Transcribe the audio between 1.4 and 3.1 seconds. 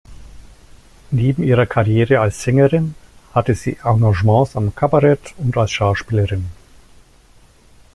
ihrer Karriere als Sängerin